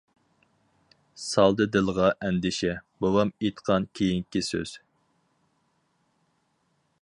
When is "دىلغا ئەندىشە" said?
1.75-2.71